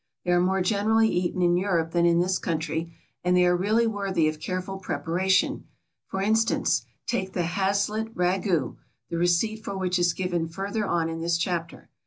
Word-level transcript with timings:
They 0.25 0.31
are 0.31 0.41
more 0.41 0.63
generally 0.63 1.09
eaten 1.09 1.43
in 1.43 1.57
Europe 1.57 1.91
than 1.91 2.07
in 2.07 2.17
this 2.21 2.39
country, 2.39 2.91
and 3.23 3.37
they 3.37 3.45
are 3.45 3.55
really 3.55 3.85
worthy 3.85 4.27
of 4.27 4.39
careful 4.39 4.79
preparation; 4.79 5.65
for 6.07 6.23
instance, 6.23 6.87
take 7.05 7.33
the 7.33 7.43
haslet 7.43 8.11
ragout, 8.15 8.77
the 9.11 9.17
receipt 9.19 9.63
for 9.63 9.77
which 9.77 9.99
is 9.99 10.13
given 10.13 10.47
further 10.47 10.87
on 10.87 11.07
in 11.07 11.21
this 11.21 11.37
chapter. 11.37 11.87